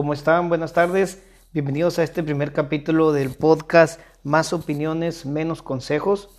¿Cómo 0.00 0.14
están? 0.14 0.48
Buenas 0.48 0.72
tardes. 0.72 1.22
Bienvenidos 1.52 1.98
a 1.98 2.02
este 2.02 2.22
primer 2.22 2.54
capítulo 2.54 3.12
del 3.12 3.34
podcast 3.34 4.00
Más 4.24 4.54
opiniones, 4.54 5.26
menos 5.26 5.60
consejos. 5.60 6.30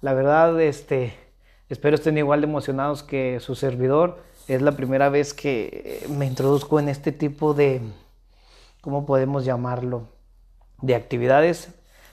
La 0.00 0.14
verdad, 0.14 0.60
este, 0.60 1.14
espero 1.68 1.96
estén 1.96 2.18
igual 2.18 2.40
de 2.40 2.46
emocionados 2.46 3.02
que 3.02 3.40
su 3.40 3.56
servidor. 3.56 4.22
Es 4.46 4.62
la 4.62 4.76
primera 4.76 5.08
vez 5.08 5.34
que 5.34 6.06
me 6.08 6.24
introduzco 6.24 6.78
en 6.78 6.88
este 6.88 7.10
tipo 7.10 7.52
de, 7.52 7.80
¿cómo 8.80 9.04
podemos 9.06 9.44
llamarlo? 9.44 10.06
De 10.80 10.94
actividades. 10.94 11.70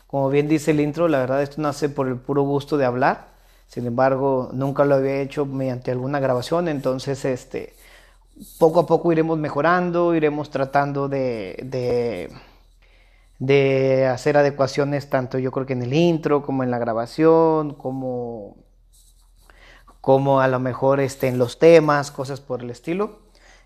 Como 0.08 0.32
bien 0.32 0.48
dice 0.48 0.72
el 0.72 0.80
intro, 0.80 1.08
la 1.10 1.20
verdad 1.20 1.44
esto 1.44 1.62
nace 1.62 1.90
por 1.90 2.08
el 2.08 2.16
puro 2.16 2.42
gusto 2.42 2.76
de 2.76 2.86
hablar. 2.86 3.28
Sin 3.68 3.86
embargo, 3.86 4.50
nunca 4.52 4.84
lo 4.84 4.96
había 4.96 5.22
hecho 5.22 5.46
mediante 5.46 5.92
alguna 5.92 6.20
grabación, 6.20 6.68
entonces 6.68 7.24
este 7.24 7.76
poco 8.58 8.82
a 8.82 8.86
poco 8.86 9.12
iremos 9.12 9.38
mejorando, 9.38 10.16
iremos 10.16 10.50
tratando 10.50 11.08
de, 11.08 12.30
de, 13.40 14.06
hacer 14.08 14.38
adecuaciones 14.38 15.10
tanto 15.10 15.40
yo 15.40 15.52
creo 15.52 15.66
que 15.66 15.74
en 15.74 15.84
el 15.84 15.94
intro 15.94 16.44
como 16.44 16.64
en 16.64 16.72
la 16.72 16.80
grabación, 16.80 17.74
como, 17.74 18.58
como 20.02 20.40
a 20.42 20.48
lo 20.48 20.60
mejor 20.60 21.00
este, 21.00 21.28
en 21.28 21.38
los 21.38 21.60
temas, 21.60 22.12
cosas 22.12 22.42
por 22.42 22.62
el 22.62 22.70
estilo. 22.70 23.20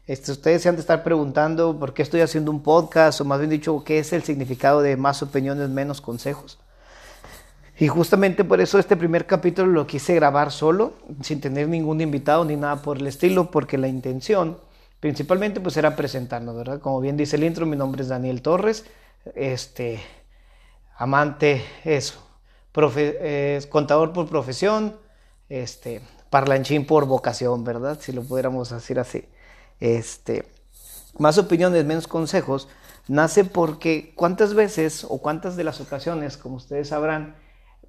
Este, 0.07 0.31
ustedes 0.31 0.63
se 0.63 0.69
han 0.69 0.75
de 0.75 0.81
estar 0.81 1.03
preguntando 1.03 1.77
por 1.77 1.93
qué 1.93 2.01
estoy 2.01 2.21
haciendo 2.21 2.51
un 2.51 2.63
podcast 2.63 3.21
o 3.21 3.25
más 3.25 3.39
bien 3.39 3.51
dicho, 3.51 3.83
qué 3.83 3.99
es 3.99 4.13
el 4.13 4.23
significado 4.23 4.81
de 4.81 4.97
más 4.97 5.21
opiniones, 5.21 5.69
menos 5.69 6.01
consejos. 6.01 6.59
Y 7.81 7.87
justamente 7.87 8.43
por 8.43 8.61
eso 8.61 8.77
este 8.77 8.95
primer 8.95 9.25
capítulo 9.25 9.71
lo 9.71 9.87
quise 9.87 10.13
grabar 10.13 10.51
solo, 10.51 10.93
sin 11.23 11.41
tener 11.41 11.67
ningún 11.67 11.99
invitado 11.99 12.45
ni 12.45 12.55
nada 12.55 12.83
por 12.83 12.99
el 12.99 13.07
estilo, 13.07 13.49
porque 13.49 13.79
la 13.79 13.87
intención 13.87 14.59
principalmente 14.99 15.59
pues 15.59 15.77
era 15.77 15.95
presentarnos, 15.95 16.55
¿verdad? 16.55 16.79
Como 16.79 17.01
bien 17.01 17.17
dice 17.17 17.37
el 17.37 17.43
intro, 17.43 17.65
mi 17.65 17.75
nombre 17.75 18.03
es 18.03 18.09
Daniel 18.09 18.43
Torres, 18.43 18.85
este, 19.33 19.99
amante, 20.95 21.65
eso, 21.83 22.23
es 22.99 23.65
contador 23.65 24.13
por 24.13 24.29
profesión, 24.29 24.95
este, 25.49 26.01
parlanchín 26.29 26.85
por 26.85 27.07
vocación, 27.07 27.63
¿verdad? 27.63 27.97
Si 27.99 28.11
lo 28.11 28.21
pudiéramos 28.21 28.69
decir 28.69 28.99
así. 28.99 29.25
Este, 29.79 30.45
más 31.17 31.39
opiniones, 31.39 31.83
menos 31.85 32.07
consejos, 32.07 32.67
nace 33.07 33.43
porque 33.43 34.13
cuántas 34.15 34.53
veces 34.53 35.03
o 35.03 35.17
cuántas 35.17 35.55
de 35.55 35.63
las 35.63 35.81
ocasiones, 35.81 36.37
como 36.37 36.57
ustedes 36.57 36.89
sabrán, 36.89 37.41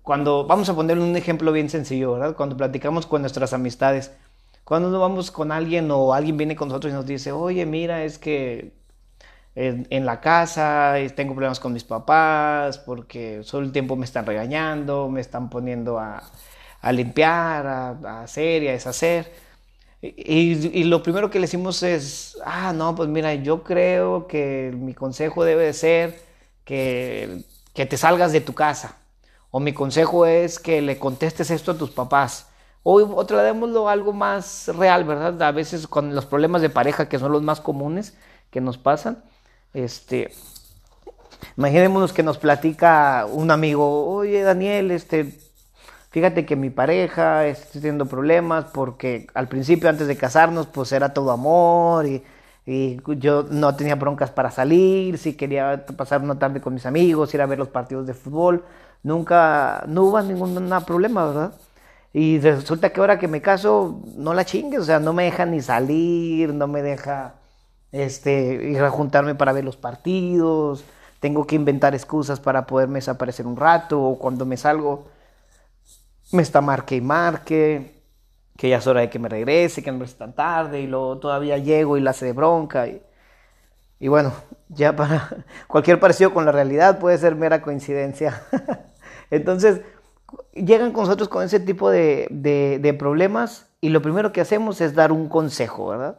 cuando, 0.02 0.46
vamos 0.46 0.68
a 0.68 0.74
poner 0.74 0.98
un 0.98 1.16
ejemplo 1.16 1.52
bien 1.52 1.70
sencillo, 1.70 2.14
¿verdad? 2.14 2.36
Cuando 2.36 2.56
platicamos 2.56 3.06
con 3.06 3.22
nuestras 3.22 3.52
amistades, 3.52 4.12
cuando 4.64 4.90
nos 4.90 5.00
vamos 5.00 5.30
con 5.30 5.52
alguien 5.52 5.90
o 5.90 6.14
alguien 6.14 6.36
viene 6.36 6.56
con 6.56 6.68
nosotros 6.68 6.92
y 6.92 6.96
nos 6.96 7.06
dice, 7.06 7.32
oye, 7.32 7.66
mira, 7.66 8.04
es 8.04 8.18
que 8.18 8.72
en, 9.54 10.06
la 10.06 10.20
casa 10.20 10.94
tengo 11.14 11.34
problemas 11.34 11.60
con 11.60 11.72
mis 11.72 11.84
papás 11.84 12.78
porque 12.78 13.42
todo 13.48 13.60
el 13.60 13.72
tiempo 13.72 13.96
me 13.96 14.04
están 14.04 14.26
regañando, 14.26 15.08
me 15.08 15.20
están 15.20 15.50
poniendo 15.50 15.98
a, 15.98 16.22
limpiar, 16.92 17.66
a, 17.66 18.22
hacer 18.22 18.62
y 18.64 18.68
a 18.68 18.72
deshacer. 18.72 19.32
Y, 20.00 20.80
y, 20.80 20.84
lo 20.84 21.02
primero 21.02 21.30
que 21.30 21.38
le 21.38 21.46
decimos 21.46 21.82
es, 21.84 22.36
ah, 22.44 22.72
no, 22.72 22.94
pues 22.96 23.08
mira, 23.08 23.34
yo 23.34 23.62
creo 23.62 24.26
que 24.26 24.72
mi 24.76 24.94
consejo 24.94 25.44
debe 25.44 25.64
de 25.66 25.72
ser 25.74 26.20
que, 26.64 27.44
que 27.74 27.86
te 27.86 27.96
salgas 27.96 28.32
de 28.32 28.40
tu 28.40 28.52
casa 28.54 29.01
o 29.52 29.60
mi 29.60 29.72
consejo 29.72 30.26
es 30.26 30.58
que 30.58 30.82
le 30.82 30.98
contestes 30.98 31.50
esto 31.50 31.72
a 31.72 31.78
tus 31.78 31.90
papás. 31.90 32.48
O, 32.82 32.94
o 32.94 33.26
tratémoslo 33.26 33.88
algo 33.88 34.12
más 34.12 34.68
real, 34.76 35.04
¿verdad? 35.04 35.40
A 35.42 35.52
veces 35.52 35.86
con 35.86 36.14
los 36.16 36.26
problemas 36.26 36.62
de 36.62 36.70
pareja, 36.70 37.08
que 37.08 37.18
son 37.18 37.30
los 37.30 37.42
más 37.42 37.60
comunes 37.60 38.16
que 38.50 38.60
nos 38.60 38.78
pasan. 38.78 39.22
Este, 39.74 40.32
imaginémonos 41.56 42.12
que 42.12 42.22
nos 42.22 42.38
platica 42.38 43.26
un 43.30 43.50
amigo, 43.50 44.06
oye 44.06 44.42
Daniel, 44.42 44.90
este, 44.90 45.38
fíjate 46.10 46.46
que 46.46 46.56
mi 46.56 46.70
pareja 46.70 47.46
está 47.46 47.72
teniendo 47.72 48.06
problemas 48.06 48.64
porque 48.72 49.26
al 49.34 49.48
principio, 49.48 49.88
antes 49.90 50.06
de 50.06 50.16
casarnos, 50.16 50.66
pues 50.66 50.92
era 50.92 51.12
todo 51.12 51.30
amor 51.30 52.06
y, 52.06 52.24
y 52.64 53.00
yo 53.18 53.44
no 53.50 53.76
tenía 53.76 53.96
broncas 53.96 54.30
para 54.30 54.50
salir, 54.50 55.18
si 55.18 55.34
quería 55.34 55.84
pasar 55.96 56.22
una 56.22 56.38
tarde 56.38 56.62
con 56.62 56.72
mis 56.74 56.86
amigos, 56.86 57.34
ir 57.34 57.42
a 57.42 57.46
ver 57.46 57.58
los 57.58 57.68
partidos 57.68 58.06
de 58.06 58.14
fútbol 58.14 58.64
nunca, 59.02 59.84
no 59.88 60.04
hubo 60.04 60.22
ningún 60.22 60.70
problema, 60.86 61.26
¿verdad? 61.26 61.52
Y 62.12 62.38
resulta 62.40 62.90
que 62.90 63.00
ahora 63.00 63.18
que 63.18 63.28
me 63.28 63.40
caso, 63.40 64.00
no 64.16 64.34
la 64.34 64.44
chingues, 64.44 64.80
o 64.80 64.84
sea, 64.84 65.00
no 65.00 65.12
me 65.12 65.24
deja 65.24 65.46
ni 65.46 65.60
salir, 65.62 66.52
no 66.52 66.66
me 66.66 66.82
deja 66.82 67.34
este, 67.92 68.70
ir 68.70 68.82
a 68.82 68.90
juntarme 68.90 69.34
para 69.34 69.52
ver 69.52 69.64
los 69.64 69.76
partidos, 69.76 70.84
tengo 71.20 71.46
que 71.46 71.56
inventar 71.56 71.94
excusas 71.94 72.40
para 72.40 72.66
poderme 72.66 72.96
desaparecer 72.98 73.46
un 73.46 73.56
rato, 73.56 74.02
o 74.02 74.18
cuando 74.18 74.44
me 74.46 74.56
salgo, 74.56 75.06
me 76.32 76.42
está 76.42 76.60
marque 76.60 76.96
y 76.96 77.00
marque, 77.00 78.02
que 78.56 78.68
ya 78.68 78.78
es 78.78 78.86
hora 78.86 79.00
de 79.00 79.10
que 79.10 79.18
me 79.18 79.28
regrese, 79.28 79.82
que 79.82 79.92
no 79.92 80.04
es 80.04 80.16
tan 80.16 80.34
tarde, 80.34 80.80
y 80.80 80.86
luego 80.86 81.18
todavía 81.18 81.58
llego 81.58 81.96
y 81.96 82.00
la 82.00 82.10
hace 82.10 82.26
de 82.26 82.32
bronca. 82.32 82.86
Y, 82.88 83.02
y 84.00 84.08
bueno, 84.08 84.32
ya 84.68 84.94
para 84.96 85.30
cualquier 85.68 86.00
parecido 86.00 86.34
con 86.34 86.44
la 86.44 86.52
realidad 86.52 86.98
puede 86.98 87.18
ser 87.18 87.36
mera 87.36 87.62
coincidencia. 87.62 88.42
Entonces, 89.32 89.80
llegan 90.52 90.92
con 90.92 91.04
nosotros 91.04 91.30
con 91.30 91.42
ese 91.42 91.58
tipo 91.58 91.90
de, 91.90 92.96
problemas 92.98 93.66
y 93.80 93.88
lo 93.88 94.02
primero 94.02 94.30
que 94.30 94.42
hacemos 94.42 94.80
es 94.82 94.94
dar 94.94 95.10
un 95.10 95.30
consejo, 95.30 95.88
¿verdad? 95.88 96.18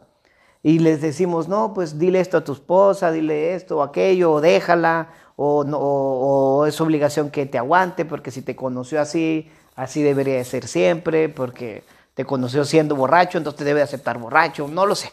Y 0.64 0.80
les 0.80 1.00
decimos, 1.00 1.48
no, 1.48 1.74
pues 1.74 1.98
dile 1.98 2.18
esto 2.18 2.38
a 2.38 2.44
tu 2.44 2.52
esposa, 2.52 3.12
dile 3.12 3.54
esto 3.54 3.78
o 3.78 3.82
aquello, 3.82 4.32
o 4.32 4.40
déjala, 4.40 5.10
o, 5.36 5.62
no, 5.62 6.66
es 6.66 6.80
obligación 6.80 7.30
que 7.30 7.46
te 7.46 7.56
aguante, 7.56 8.04
porque 8.04 8.32
si 8.32 8.42
te 8.42 8.56
conoció 8.56 9.00
así, 9.00 9.48
así 9.76 10.02
debería 10.02 10.34
de 10.34 10.44
ser 10.44 10.66
siempre, 10.66 11.28
porque 11.28 11.84
te 12.14 12.24
conoció 12.24 12.64
siendo 12.64 12.96
borracho, 12.96 13.38
entonces 13.38 13.58
te 13.58 13.64
debe 13.64 13.82
aceptar 13.82 14.18
borracho, 14.18 14.66
no 14.66 14.86
lo 14.86 14.96
sé. 14.96 15.12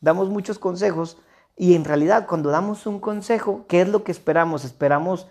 Damos 0.00 0.28
muchos 0.28 0.60
consejos 0.60 1.18
y 1.56 1.74
en 1.74 1.84
realidad 1.84 2.26
cuando 2.28 2.50
damos 2.50 2.86
un 2.86 3.00
consejo, 3.00 3.64
¿qué 3.66 3.80
es 3.80 3.88
lo 3.88 4.04
que 4.04 4.12
esperamos? 4.12 4.64
Esperamos 4.64 5.26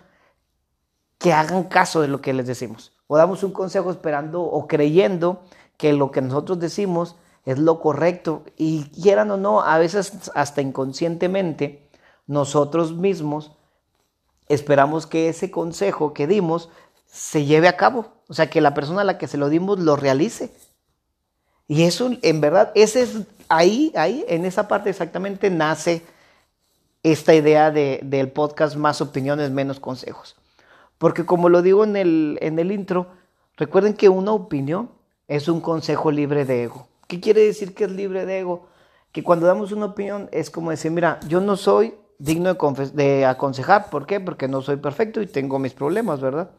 que 1.20 1.34
hagan 1.34 1.64
caso 1.64 2.00
de 2.00 2.08
lo 2.08 2.22
que 2.22 2.32
les 2.32 2.46
decimos. 2.46 2.92
O 3.06 3.18
damos 3.18 3.44
un 3.44 3.52
consejo 3.52 3.90
esperando 3.90 4.42
o 4.42 4.66
creyendo 4.66 5.42
que 5.76 5.92
lo 5.92 6.10
que 6.10 6.22
nosotros 6.22 6.58
decimos 6.58 7.14
es 7.44 7.58
lo 7.58 7.78
correcto. 7.78 8.42
Y 8.56 8.84
quieran 8.84 9.30
o 9.30 9.36
no, 9.36 9.60
a 9.60 9.78
veces 9.78 10.30
hasta 10.34 10.62
inconscientemente, 10.62 11.86
nosotros 12.26 12.94
mismos 12.94 13.52
esperamos 14.48 15.06
que 15.06 15.28
ese 15.28 15.50
consejo 15.50 16.14
que 16.14 16.26
dimos 16.26 16.70
se 17.06 17.44
lleve 17.44 17.68
a 17.68 17.76
cabo. 17.76 18.06
O 18.28 18.34
sea, 18.34 18.48
que 18.48 18.62
la 18.62 18.72
persona 18.72 19.02
a 19.02 19.04
la 19.04 19.18
que 19.18 19.28
se 19.28 19.36
lo 19.36 19.50
dimos 19.50 19.78
lo 19.78 19.96
realice. 19.96 20.54
Y 21.68 21.82
eso, 21.82 22.10
en 22.22 22.40
verdad, 22.40 22.72
ese 22.74 23.02
es 23.02 23.18
ahí, 23.48 23.92
ahí, 23.94 24.24
en 24.26 24.46
esa 24.46 24.68
parte 24.68 24.88
exactamente 24.88 25.50
nace 25.50 26.02
esta 27.02 27.34
idea 27.34 27.70
de, 27.70 28.00
del 28.02 28.30
podcast 28.30 28.76
Más 28.76 29.02
opiniones, 29.02 29.50
menos 29.50 29.80
consejos. 29.80 30.39
Porque 31.00 31.24
como 31.24 31.48
lo 31.48 31.62
digo 31.62 31.82
en 31.82 31.96
el, 31.96 32.36
en 32.42 32.58
el 32.58 32.70
intro, 32.70 33.06
recuerden 33.56 33.94
que 33.94 34.10
una 34.10 34.32
opinión 34.32 34.90
es 35.28 35.48
un 35.48 35.62
consejo 35.62 36.10
libre 36.10 36.44
de 36.44 36.64
ego. 36.64 36.88
¿Qué 37.06 37.20
quiere 37.20 37.40
decir 37.40 37.74
que 37.74 37.84
es 37.84 37.90
libre 37.90 38.26
de 38.26 38.40
ego? 38.40 38.66
Que 39.10 39.22
cuando 39.22 39.46
damos 39.46 39.72
una 39.72 39.86
opinión 39.86 40.28
es 40.30 40.50
como 40.50 40.70
decir, 40.70 40.90
mira, 40.90 41.18
yo 41.26 41.40
no 41.40 41.56
soy 41.56 41.94
digno 42.18 42.52
de, 42.92 43.24
aconsejar. 43.24 43.88
¿Por 43.88 44.04
qué? 44.04 44.20
Porque 44.20 44.46
no 44.46 44.60
soy 44.60 44.76
perfecto 44.76 45.22
y 45.22 45.26
tengo 45.26 45.58
mis 45.58 45.72
problemas, 45.72 46.20
¿verdad? 46.20 46.50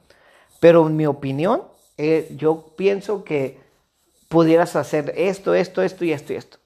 Pero 0.60 0.88
en 0.88 0.96
mi 0.96 1.06
opinión, 1.06 1.62
eh, 2.00 2.34
yo 2.36 2.74
pienso 2.76 3.24
que 3.24 3.60
pudieras 4.28 4.76
hacer 4.76 5.14
esto, 5.18 5.54
esto, 5.54 5.84
esto 5.84 6.04
y 6.04 6.14
esto 6.14 6.34
y 6.34 6.38
esto. 6.38 6.58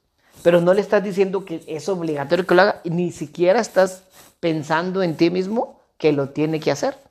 Pero 0.43 0.61
no 0.61 0.73
le 0.73 0.79
estás 0.79 1.03
diciendo 1.03 1.43
que 1.43 1.61
es 1.67 1.89
obligatorio 1.89 2.47
que 2.47 2.55
lo 2.55 2.61
haga, 2.61 2.79
ni 2.85 3.11
siquiera 3.11 3.59
estás 3.59 4.03
pensando 4.39 5.03
en 5.03 5.17
ti 5.17 5.29
mismo 5.29 5.81
que 5.97 6.13
lo 6.13 6.29
tiene 6.29 6.61
que 6.61 6.71
hacer. 6.71 7.04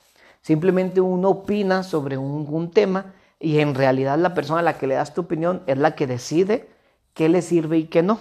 Simplemente 0.44 1.00
uno 1.00 1.30
opina 1.30 1.82
sobre 1.82 2.18
un, 2.18 2.70
tema 2.70 3.14
y 3.40 3.60
en 3.60 3.74
realidad 3.74 4.18
la 4.18 4.34
persona 4.34 4.60
a 4.60 4.62
la 4.62 4.76
que 4.76 4.86
le 4.86 4.94
das 4.94 5.14
tu 5.14 5.22
opinión 5.22 5.62
es 5.66 5.78
la 5.78 5.94
que 5.94 6.06
decide 6.06 6.68
qué 7.14 7.30
le 7.30 7.40
sirve 7.40 7.78
y 7.78 7.84
qué 7.84 8.02
no. 8.02 8.20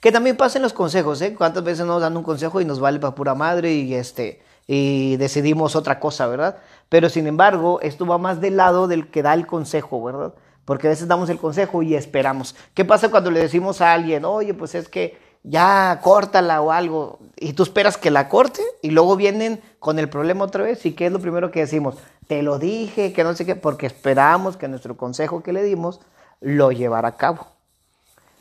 Que 0.00 0.10
también 0.10 0.38
pasen 0.38 0.62
los 0.62 0.72
consejos, 0.72 1.20
¿eh? 1.20 1.34
¿Cuántas 1.34 1.64
veces 1.64 1.84
nos 1.84 2.00
dan 2.00 2.16
un 2.16 2.22
consejo 2.22 2.62
y 2.62 2.64
nos 2.64 2.80
vale 2.80 2.98
para 2.98 3.14
pura 3.14 3.34
madre 3.34 3.74
y, 3.74 3.92
este, 3.92 4.40
y 4.66 5.16
decidimos 5.18 5.76
otra 5.76 6.00
cosa, 6.00 6.26
¿verdad? 6.28 6.56
Pero 6.88 7.10
sin 7.10 7.26
embargo, 7.26 7.78
esto 7.82 8.06
va 8.06 8.16
más 8.16 8.40
del 8.40 8.56
lado 8.56 8.88
del 8.88 9.08
que 9.08 9.20
da 9.20 9.34
el 9.34 9.46
consejo, 9.46 10.02
¿verdad? 10.02 10.32
Porque 10.64 10.86
a 10.86 10.90
veces 10.90 11.08
damos 11.08 11.28
el 11.28 11.36
consejo 11.36 11.82
y 11.82 11.94
esperamos. 11.94 12.56
¿Qué 12.72 12.86
pasa 12.86 13.10
cuando 13.10 13.30
le 13.30 13.40
decimos 13.40 13.82
a 13.82 13.92
alguien, 13.92 14.24
oye, 14.24 14.54
pues 14.54 14.74
es 14.74 14.88
que 14.88 15.18
ya 15.42 16.00
córtala 16.02 16.60
o 16.60 16.70
algo, 16.70 17.18
y 17.36 17.54
tú 17.54 17.64
esperas 17.64 17.96
que 17.96 18.10
la 18.10 18.28
corte 18.28 18.62
y 18.80 18.90
luego 18.90 19.16
vienen 19.16 19.60
con 19.78 19.98
el 19.98 20.08
problema 20.08 20.44
otra 20.44 20.62
vez 20.62 20.86
y 20.86 20.92
qué 20.92 21.06
es 21.06 21.12
lo 21.12 21.20
primero 21.20 21.50
que 21.50 21.60
decimos, 21.60 21.96
te 22.28 22.42
lo 22.42 22.58
dije, 22.58 23.12
que 23.12 23.24
no 23.24 23.34
sé 23.34 23.44
qué, 23.44 23.56
porque 23.56 23.86
esperamos 23.86 24.56
que 24.56 24.68
nuestro 24.68 24.96
consejo 24.96 25.42
que 25.42 25.52
le 25.52 25.62
dimos 25.64 26.00
lo 26.40 26.70
llevara 26.70 27.08
a 27.08 27.16
cabo. 27.16 27.46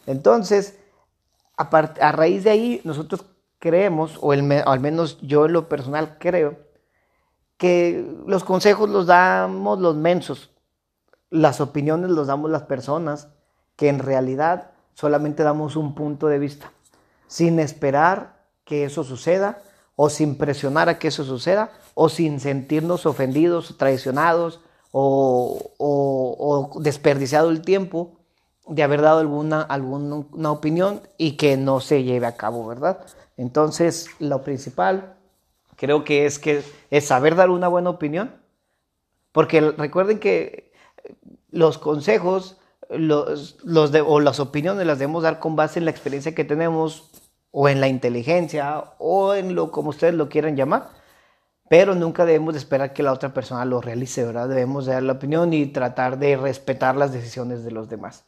Entonces, 0.05 0.77
a, 1.57 1.69
a 1.69 2.11
raíz 2.11 2.43
de 2.43 2.51
ahí, 2.51 2.81
nosotros 2.83 3.25
creemos, 3.59 4.17
o 4.21 4.31
al 4.31 4.79
menos 4.79 5.19
yo 5.21 5.45
en 5.45 5.53
lo 5.53 5.69
personal 5.69 6.17
creo, 6.19 6.57
que 7.57 8.03
los 8.25 8.43
consejos 8.43 8.89
los 8.89 9.05
damos 9.05 9.79
los 9.79 9.95
mensos, 9.95 10.49
las 11.29 11.61
opiniones 11.61 12.09
los 12.09 12.25
damos 12.25 12.49
las 12.49 12.63
personas, 12.63 13.27
que 13.75 13.87
en 13.87 13.99
realidad 13.99 14.71
solamente 14.95 15.43
damos 15.43 15.75
un 15.75 15.93
punto 15.93 16.27
de 16.27 16.39
vista, 16.39 16.71
sin 17.31 17.59
esperar 17.59 18.35
que 18.65 18.83
eso 18.83 19.05
suceda, 19.05 19.63
o 19.95 20.09
sin 20.09 20.35
presionar 20.37 20.89
a 20.89 20.99
que 20.99 21.07
eso 21.07 21.23
suceda, 21.23 21.71
o 21.93 22.09
sin 22.09 22.41
sentirnos 22.41 23.05
ofendidos, 23.05 23.77
traicionados, 23.77 24.59
o, 24.91 25.71
o, 25.77 26.81
desperdiciado 26.81 27.49
el 27.49 27.61
tiempo 27.61 28.19
de 28.67 28.83
haber 28.83 29.01
dado 29.01 29.19
alguna, 29.19 29.61
alguna 29.61 30.51
opinión 30.51 31.03
y 31.17 31.37
que 31.37 31.55
no 31.55 31.79
se 31.79 32.03
lleve 32.03 32.25
a 32.25 32.35
cabo, 32.35 32.67
¿verdad? 32.67 32.99
Entonces, 33.37 34.09
lo 34.19 34.43
principal 34.43 35.15
creo 35.77 36.03
que 36.03 36.25
es 36.25 36.37
que 36.37 36.61
es 36.89 37.07
saber 37.07 37.37
dar 37.37 37.49
una 37.49 37.69
buena 37.69 37.91
opinión, 37.91 38.35
porque 39.31 39.61
recuerden 39.61 40.19
que 40.19 40.73
los 41.49 41.77
consejos 41.77 42.57
los, 42.91 43.57
los 43.63 43.91
de, 43.91 44.01
o 44.01 44.19
las 44.19 44.39
opiniones 44.39 44.85
las 44.85 44.99
debemos 44.99 45.23
dar 45.23 45.39
con 45.39 45.55
base 45.55 45.79
en 45.79 45.85
la 45.85 45.91
experiencia 45.91 46.35
que 46.35 46.43
tenemos 46.43 47.09
o 47.51 47.69
en 47.69 47.81
la 47.81 47.87
inteligencia 47.87 48.83
o 48.97 49.33
en 49.33 49.55
lo 49.55 49.71
como 49.71 49.89
ustedes 49.89 50.13
lo 50.13 50.29
quieran 50.29 50.55
llamar, 50.55 50.89
pero 51.69 51.95
nunca 51.95 52.25
debemos 52.25 52.53
de 52.53 52.59
esperar 52.59 52.93
que 52.93 53.03
la 53.03 53.13
otra 53.13 53.33
persona 53.33 53.63
lo 53.65 53.79
realice, 53.81 54.25
¿verdad? 54.25 54.49
Debemos 54.49 54.87
dar 54.87 55.03
la 55.03 55.13
opinión 55.13 55.53
y 55.53 55.67
tratar 55.67 56.17
de 56.19 56.35
respetar 56.35 56.95
las 56.95 57.13
decisiones 57.13 57.63
de 57.63 57.71
los 57.71 57.89
demás. 57.89 58.25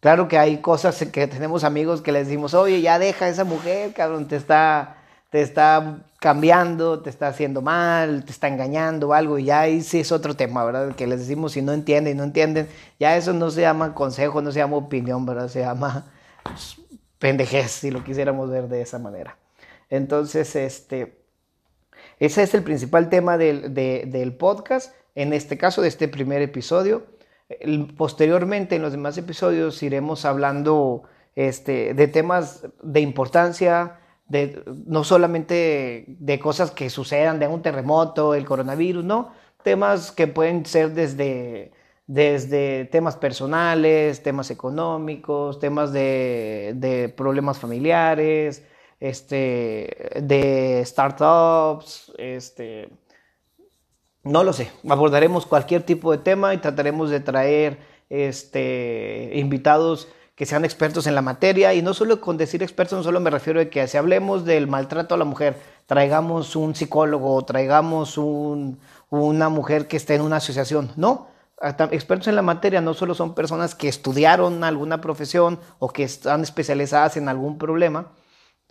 Claro 0.00 0.26
que 0.26 0.36
hay 0.36 0.58
cosas 0.58 0.96
que 1.12 1.26
tenemos 1.28 1.64
amigos 1.64 2.02
que 2.02 2.12
les 2.12 2.26
decimos, 2.26 2.54
oye, 2.54 2.80
ya 2.80 2.98
deja 2.98 3.26
a 3.26 3.28
esa 3.28 3.44
mujer, 3.44 3.92
cabrón, 3.94 4.26
te 4.26 4.36
está, 4.36 4.96
te 5.30 5.40
está 5.42 5.98
cambiando, 6.18 7.00
te 7.00 7.08
está 7.08 7.28
haciendo 7.28 7.62
mal, 7.62 8.24
te 8.24 8.32
está 8.32 8.48
engañando 8.48 9.14
algo, 9.14 9.38
y 9.38 9.44
ya 9.44 9.60
ahí 9.60 9.80
sí 9.80 10.00
es 10.00 10.10
otro 10.10 10.34
tema, 10.34 10.64
¿verdad? 10.64 10.94
Que 10.96 11.06
les 11.06 11.20
decimos 11.20 11.52
si 11.52 11.62
no 11.62 11.72
entienden, 11.72 12.16
no 12.16 12.24
entienden, 12.24 12.68
ya 12.98 13.16
eso 13.16 13.32
no 13.32 13.50
se 13.50 13.60
llama 13.60 13.94
consejo, 13.94 14.42
no 14.42 14.50
se 14.50 14.58
llama 14.58 14.76
opinión, 14.76 15.24
¿verdad? 15.24 15.48
Se 15.48 15.60
llama 15.60 16.04
pues, 16.42 16.76
pendejez, 17.22 17.70
si 17.70 17.92
lo 17.92 18.02
quisiéramos 18.02 18.50
ver 18.50 18.66
de 18.66 18.82
esa 18.82 18.98
manera. 18.98 19.38
Entonces, 19.90 20.56
este, 20.56 21.22
ese 22.18 22.42
es 22.42 22.52
el 22.52 22.64
principal 22.64 23.08
tema 23.08 23.38
del, 23.38 23.72
del 23.72 24.34
podcast, 24.34 24.92
en 25.14 25.32
este 25.32 25.56
caso, 25.56 25.82
de 25.82 25.88
este 25.88 26.08
primer 26.08 26.42
episodio. 26.42 27.06
Posteriormente, 27.96 28.74
en 28.74 28.82
los 28.82 28.90
demás 28.90 29.16
episodios, 29.18 29.84
iremos 29.84 30.24
hablando 30.24 31.04
este, 31.36 31.94
de 31.94 32.08
temas 32.08 32.66
de 32.82 32.98
importancia, 32.98 34.00
de, 34.26 34.60
no 34.86 35.04
solamente 35.04 36.06
de 36.08 36.40
cosas 36.40 36.72
que 36.72 36.90
sucedan, 36.90 37.38
de 37.38 37.46
un 37.46 37.62
terremoto, 37.62 38.34
el 38.34 38.44
coronavirus, 38.44 39.04
no, 39.04 39.32
temas 39.62 40.10
que 40.10 40.26
pueden 40.26 40.66
ser 40.66 40.90
desde, 40.90 41.70
desde 42.12 42.84
temas 42.84 43.16
personales, 43.16 44.22
temas 44.22 44.50
económicos, 44.50 45.58
temas 45.58 45.94
de, 45.94 47.14
problemas 47.16 47.58
familiares, 47.58 48.62
este, 49.00 50.10
de 50.20 50.82
startups, 50.84 52.12
este, 52.18 52.90
no 54.24 54.44
lo 54.44 54.52
sé, 54.52 54.70
abordaremos 54.86 55.46
cualquier 55.46 55.84
tipo 55.84 56.12
de 56.12 56.18
tema 56.18 56.52
y 56.52 56.58
trataremos 56.58 57.08
de 57.08 57.20
traer 57.20 57.78
este, 58.10 59.30
invitados 59.32 60.06
que 60.34 60.44
sean 60.44 60.66
expertos 60.66 61.06
en 61.06 61.14
la 61.14 61.22
materia. 61.22 61.72
Y 61.72 61.80
no 61.80 61.94
solo 61.94 62.20
con 62.20 62.36
decir 62.36 62.62
expertos, 62.62 62.98
no 62.98 63.04
solo 63.04 63.20
me 63.20 63.30
refiero 63.30 63.58
a 63.58 63.64
que 63.64 63.88
si 63.88 63.96
hablemos 63.96 64.44
del 64.44 64.66
maltrato 64.68 65.14
a 65.14 65.18
la 65.18 65.24
mujer, 65.24 65.56
traigamos 65.86 66.56
un 66.56 66.74
psicólogo, 66.74 67.42
traigamos 67.46 68.18
una 68.18 69.48
mujer 69.48 69.88
que 69.88 69.96
esté 69.96 70.16
en 70.16 70.20
una 70.20 70.36
asociación, 70.36 70.92
no, 70.96 71.31
expertos 71.90 72.28
en 72.28 72.36
la 72.36 72.42
materia 72.42 72.80
no 72.80 72.94
solo 72.94 73.14
son 73.14 73.34
personas 73.34 73.74
que 73.74 73.88
estudiaron 73.88 74.64
alguna 74.64 75.00
profesión 75.00 75.60
o 75.78 75.88
que 75.88 76.04
están 76.04 76.42
especializadas 76.42 77.16
en 77.16 77.28
algún 77.28 77.58
problema, 77.58 78.12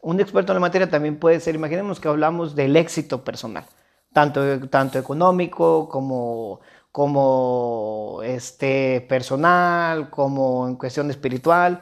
un 0.02 0.20
experto 0.20 0.52
en 0.52 0.56
la 0.56 0.62
materia 0.62 0.90
también 0.90 1.20
puede 1.20 1.40
ser, 1.40 1.56
imaginemos 1.56 2.00
que 2.00 2.08
hablamos 2.08 2.56
del 2.56 2.76
éxito 2.76 3.24
personal 3.24 3.66
tanto, 4.14 4.70
tanto 4.70 5.00
económico 5.00 5.90
como, 5.90 6.62
como 6.92 8.22
este, 8.24 9.02
personal, 9.02 10.10
como 10.10 10.68
en 10.68 10.76
cuestión 10.76 11.10
espiritual. 11.10 11.82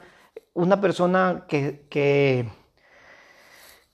Una 0.53 0.81
persona 0.81 1.45
que, 1.47 1.87
que, 1.89 2.49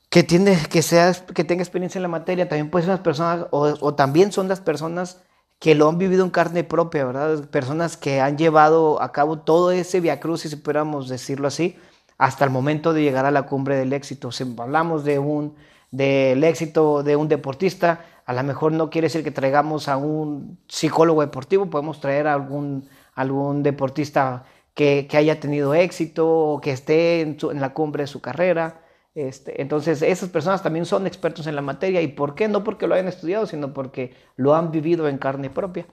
que, 0.09 0.23
tiene, 0.23 0.57
que, 0.69 0.81
sea, 0.81 1.13
que 1.33 1.43
tenga 1.43 1.63
experiencia 1.63 1.99
en 1.99 2.03
la 2.03 2.09
materia 2.09 2.47
también 2.47 2.69
puede 2.69 2.85
ser 2.85 2.91
unas 2.91 3.03
personas, 3.03 3.47
o, 3.51 3.73
o 3.79 3.95
también 3.95 4.31
son 4.31 4.47
las 4.47 4.61
personas 4.61 5.21
que 5.59 5.75
lo 5.75 5.89
han 5.89 5.97
vivido 5.97 6.23
en 6.23 6.31
carne 6.31 6.63
propia, 6.63 7.05
¿verdad? 7.05 7.49
Personas 7.49 7.97
que 7.97 8.21
han 8.21 8.37
llevado 8.37 9.01
a 9.01 9.11
cabo 9.11 9.39
todo 9.39 9.71
ese 9.71 9.99
viacruz, 9.99 10.41
si 10.41 10.55
pudiéramos 10.55 11.09
decirlo 11.09 11.47
así, 11.47 11.77
hasta 12.17 12.45
el 12.45 12.51
momento 12.51 12.93
de 12.93 13.01
llegar 13.01 13.25
a 13.25 13.31
la 13.31 13.43
cumbre 13.43 13.75
del 13.77 13.93
éxito. 13.93 14.31
Si 14.31 14.43
hablamos 14.57 15.03
de 15.03 15.19
un, 15.19 15.55
del 15.91 16.43
éxito 16.43 17.03
de 17.03 17.15
un 17.15 17.27
deportista, 17.27 18.05
a 18.25 18.33
lo 18.33 18.43
mejor 18.43 18.71
no 18.71 18.89
quiere 18.89 19.07
decir 19.07 19.23
que 19.23 19.31
traigamos 19.31 19.87
a 19.87 19.97
un 19.97 20.59
psicólogo 20.67 21.21
deportivo, 21.21 21.69
podemos 21.69 21.99
traer 21.99 22.27
a 22.27 22.33
algún, 22.33 22.89
algún 23.13 23.63
deportista 23.63 24.45
que, 24.73 25.07
que 25.09 25.17
haya 25.17 25.39
tenido 25.39 25.73
éxito 25.73 26.27
o 26.27 26.61
que 26.61 26.71
esté 26.71 27.21
en, 27.21 27.37
en 27.51 27.61
la 27.61 27.73
cumbre 27.73 28.03
de 28.03 28.07
su 28.07 28.21
carrera. 28.21 28.81
Este, 29.15 29.61
entonces, 29.61 30.01
esas 30.01 30.29
personas 30.29 30.61
también 30.61 30.85
son 30.85 31.07
expertos 31.07 31.47
en 31.47 31.55
la 31.55 31.61
materia. 31.61 32.01
¿Y 32.01 32.09
por 32.09 32.35
qué? 32.35 32.47
No 32.47 32.63
porque 32.63 32.87
lo 32.87 32.93
hayan 32.95 33.07
estudiado, 33.07 33.47
sino 33.47 33.73
porque 33.73 34.13
lo 34.35 34.55
han 34.55 34.71
vivido 34.71 35.07
en 35.07 35.17
carne 35.17 35.49
propia. 35.49 35.87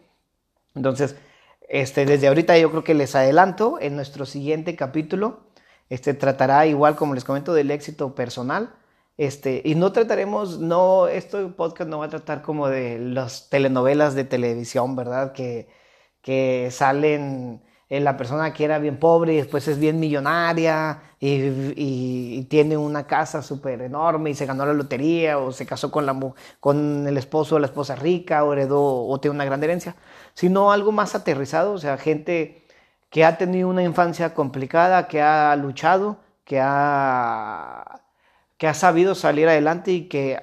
Entonces, 0.75 1.17
este, 1.69 2.05
desde 2.05 2.29
ahorita 2.29 2.59
yo 2.59 2.71
creo 2.71 2.85
que 2.85 2.95
les 2.95 3.15
adelanto, 3.15 3.79
en 3.81 3.97
nuestro 3.97 4.27
siguiente 4.27 4.77
capítulo, 4.77 5.45
este, 5.89 6.15
tratará 6.15 6.67
igual 6.67 6.97
como 6.97 7.15
les 7.15 7.25
comento 7.25 7.55
del 7.55 7.71
éxito 7.71 8.15
personal 8.15 8.75
este, 9.17 9.63
y 9.65 9.75
no 9.75 9.93
trataremos, 9.93 10.59
no, 10.59 11.07
este 11.07 11.47
podcast 11.49 11.89
no 11.91 11.99
va 11.99 12.07
a 12.07 12.09
tratar 12.09 12.43
como 12.43 12.69
de 12.69 12.99
las 12.99 13.51
telenovelas 13.51 14.15
de 14.15 14.25
televisión, 14.25 14.97
¿verdad? 14.97 15.33
Que, 15.33 15.69
salen 16.71 17.23
en 17.23 17.63
eh, 17.93 18.01
la 18.01 18.17
persona 18.17 18.55
que 18.55 18.65
era 18.65 18.79
bien 18.79 18.97
pobre 18.97 19.35
y 19.35 19.37
después 19.37 19.69
es 19.69 19.79
bien 19.79 20.01
millonaria 20.01 21.03
y, 21.21 21.29
y, 21.77 22.45
tiene 22.45 22.79
una 22.79 23.07
casa 23.07 23.43
súper 23.43 23.83
enorme 23.83 24.31
y 24.31 24.35
se 24.35 24.47
ganó 24.47 24.65
la 24.65 24.73
lotería 24.73 25.39
o 25.39 25.53
se 25.53 25.67
casó 25.67 25.91
con, 25.91 26.07
la, 26.07 26.19
con 26.59 27.07
el 27.07 27.19
esposo 27.19 27.57
o 27.57 27.59
la 27.59 27.67
esposa 27.67 27.95
rica 27.95 28.45
o 28.45 28.55
heredó 28.55 29.07
o 29.07 29.21
tiene 29.21 29.35
una 29.35 29.45
gran 29.45 29.63
herencia, 29.63 29.95
sino 30.33 30.73
algo 30.73 30.91
más 30.91 31.15
aterrizado, 31.15 31.75
o 31.75 31.79
sea, 31.79 31.99
gente 31.99 32.65
que 33.11 33.27
ha 33.27 33.37
tenido 33.37 33.69
una 33.69 33.83
infancia 33.83 34.33
complicada, 34.33 35.07
que 35.07 35.21
ha 35.21 35.55
luchado, 35.57 36.17
que 36.45 36.61
ha 36.63 38.01
que 38.57 38.69
ha 38.69 38.75
sabido 38.75 39.15
salir 39.15 39.49
adelante 39.49 39.93
y 39.93 40.09
que 40.09 40.41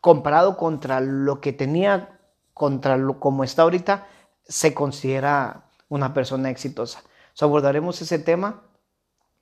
comparado 0.00 0.56
contra 0.56 0.98
lo 1.00 1.40
que 1.40 1.52
tenía, 1.52 2.18
contra 2.54 2.96
lo 2.96 3.20
como 3.20 3.44
está 3.44 3.62
ahorita, 3.62 4.08
se 4.48 4.74
considera 4.74 5.67
una 5.88 6.14
persona 6.14 6.50
exitosa. 6.50 7.02
abordaremos 7.40 8.02
ese 8.02 8.18
tema. 8.18 8.62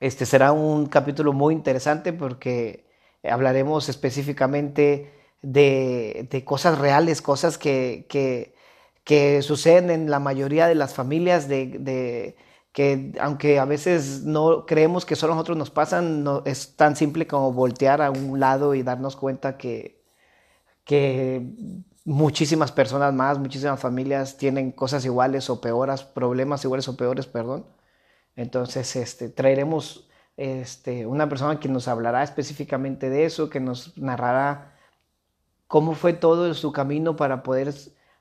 Este 0.01 0.27
será 0.27 0.53
un 0.53 0.87
capítulo 0.87 1.33
muy 1.33 1.55
interesante 1.55 2.13
porque 2.13 2.87
hablaremos 3.23 3.89
específicamente 3.89 5.13
de, 5.43 6.43
cosas 6.45 6.79
reales, 6.79 7.23
cosas 7.23 7.59
que, 7.59 8.07
que, 9.05 9.43
suceden 9.43 9.91
en 9.91 10.11
la 10.11 10.19
mayoría 10.19 10.67
de 10.67 10.75
las 10.75 10.95
familias, 10.95 11.49
de, 11.49 12.37
que 12.73 13.13
aunque 13.21 13.59
a 13.59 13.65
veces 13.65 14.25
no 14.25 14.67
creemos 14.67 15.07
que 15.07 15.17
solo 15.17 15.33
a 15.33 15.37
nosotros 15.37 15.57
nos 15.57 15.71
pasan, 15.71 16.25
no, 16.25 16.43
es 16.45 16.77
tan 16.77 16.97
simple 16.97 17.27
como 17.27 17.53
voltear 17.53 18.03
a 18.03 18.11
un 18.11 18.39
lado 18.41 18.75
y 18.75 18.83
darnos 18.83 19.17
cuenta 19.17 19.57
que, 19.57 20.03
que 20.85 21.43
muchísimas 22.07 22.73
personas 22.73 23.13
más, 23.13 23.39
muchísimas 23.39 23.81
familias 23.81 24.37
tienen 24.39 24.73
cosas 24.73 25.05
iguales 25.05 25.51
o 25.51 25.61
peores, 25.61 26.05
problemas 26.05 26.65
iguales 26.65 26.89
o 26.89 26.97
peores, 26.97 27.27
perdón. 27.27 27.67
Entonces, 28.37 28.95
este, 28.97 29.29
traeremos 29.29 30.09
este, 30.37 31.07
una 31.07 31.29
persona 31.29 31.59
que 31.61 31.69
nos 31.69 31.89
hablará 31.89 32.23
específicamente 32.23 33.11
de 33.11 33.25
eso, 33.27 33.51
que 33.51 33.61
nos 33.61 33.99
narrará 33.99 34.77
cómo 35.67 35.95
fue 35.95 36.13
todo 36.13 36.55
su 36.55 36.73
camino 36.73 37.17
para 37.17 37.43
poder, 37.43 37.75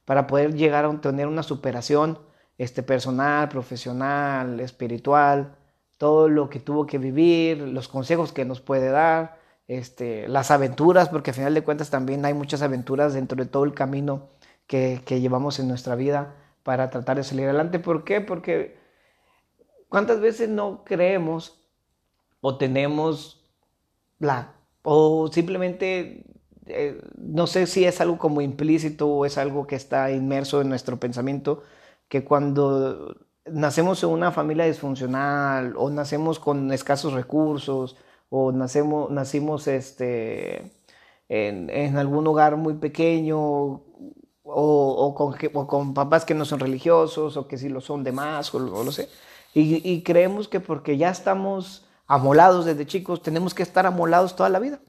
para 0.05 0.27
poder 0.27 0.55
llegar 0.55 0.85
a 0.85 1.01
tener 1.01 1.27
una 1.27 1.43
superación 1.43 2.19
este, 2.57 2.81
personal, 2.83 3.49
profesional, 3.49 4.59
espiritual, 4.61 5.57
todo 5.97 6.27
lo 6.29 6.49
que 6.49 6.59
tuvo 6.59 6.87
que 6.87 6.97
vivir, 6.97 7.59
los 7.59 7.87
consejos 7.87 8.33
que 8.33 8.45
nos 8.45 8.61
puede 8.61 8.89
dar, 8.89 9.34
este, 9.67 10.27
las 10.27 10.51
aventuras, 10.51 11.09
porque 11.09 11.31
al 11.31 11.35
final 11.35 11.53
de 11.53 11.63
cuentas 11.63 11.89
también 11.89 12.25
hay 12.25 12.33
muchas 12.33 12.61
aventuras 12.61 13.13
dentro 13.13 13.37
de 13.43 13.49
todo 13.49 13.63
el 13.63 13.73
camino 13.73 14.29
que, 14.67 15.01
que 15.05 15.21
llevamos 15.21 15.59
en 15.59 15.67
nuestra 15.67 15.95
vida 15.95 16.35
para 16.63 16.89
tratar 16.89 17.17
de 17.17 17.23
salir 17.23 17.45
adelante. 17.45 17.79
¿Por 17.79 18.03
qué? 18.03 18.21
Porque 18.21 18.77
¿cuántas 19.89 20.19
veces 20.19 20.49
no 20.49 20.83
creemos 20.83 21.59
o 22.41 22.57
tenemos 22.57 23.45
la 24.19 24.53
o 24.83 25.29
simplemente 25.31 26.25
eh, 26.67 26.99
no 27.17 27.47
sé 27.47 27.67
si 27.67 27.85
es 27.85 28.01
algo 28.01 28.17
como 28.17 28.41
implícito 28.41 29.07
o 29.07 29.25
es 29.25 29.37
algo 29.37 29.67
que 29.67 29.75
está 29.75 30.11
inmerso 30.11 30.61
en 30.61 30.69
nuestro 30.69 30.99
pensamiento, 30.99 31.63
que 32.09 32.23
cuando 32.23 33.15
nacemos 33.45 34.03
en 34.03 34.09
una 34.09 34.31
familia 34.31 34.65
disfuncional 34.65 35.75
o 35.77 35.89
nacemos 35.91 36.39
con 36.39 36.71
escasos 36.71 37.13
recursos 37.13 37.97
o 38.29 38.51
nacemos, 38.51 39.09
nacimos 39.11 39.67
este, 39.67 40.71
en, 41.29 41.97
algún 41.97 42.27
hogar 42.27 42.57
muy 42.57 42.75
pequeño 42.75 43.81
o, 44.43 45.15
con, 45.15 45.65
con, 45.67 45.93
papás 45.93 46.25
que 46.25 46.33
no 46.33 46.45
son 46.45 46.59
religiosos 46.59 47.37
o 47.37 47.47
que 47.47 47.57
sí 47.57 47.69
lo 47.69 47.81
son 47.81 48.03
de 48.03 48.11
más 48.11 48.53
o, 48.53 48.59
lo 48.59 48.91
sé. 48.91 49.09
Y, 49.53 50.03
creemos 50.03 50.47
que 50.49 50.59
porque 50.59 50.97
ya 50.97 51.09
estamos 51.09 51.87
amolados 52.07 52.65
desde 52.65 52.85
chicos, 52.85 53.21
tenemos 53.21 53.53
que 53.53 53.63
estar 53.63 53.85
amolados 53.85 54.35
toda 54.35 54.49
la 54.49 54.59
vida. 54.59 54.81